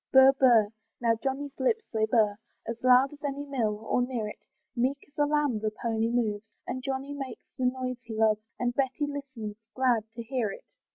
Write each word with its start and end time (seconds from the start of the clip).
Burr, 0.11 0.31
burr 0.31 0.69
now 0.99 1.13
Johnny's 1.21 1.59
lips 1.59 1.83
they 1.93 2.07
burr, 2.07 2.35
As 2.65 2.81
loud 2.83 3.13
as 3.13 3.23
any 3.23 3.45
mill, 3.45 3.85
or 3.85 4.01
near 4.01 4.27
it, 4.29 4.39
Meek 4.75 4.97
as 5.07 5.15
a 5.19 5.27
lamb 5.27 5.59
the 5.59 5.69
pony 5.69 6.09
moves, 6.09 6.45
And 6.65 6.81
Johnny 6.81 7.13
makes 7.13 7.45
the 7.55 7.65
noise 7.65 7.97
he 8.01 8.15
loves, 8.15 8.41
And 8.57 8.73
Betty 8.73 9.05
listens, 9.05 9.57
glad 9.75 10.05
to 10.15 10.23
hear 10.23 10.49
it. 10.53 10.65